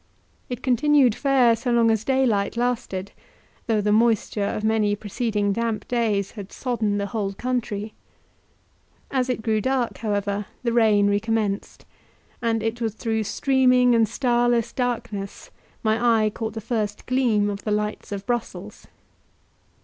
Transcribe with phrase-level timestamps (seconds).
[0.49, 3.11] It continued fair so long as daylight lasted,
[3.67, 7.93] though the moisture of many preceding damp days had sodden the whole country;
[9.11, 11.85] as it grew dark, however, the rain recommenced,
[12.41, 15.51] and it was through streaming and starless darkness
[15.83, 18.87] my eye caught the first gleam of the lights of Brussels.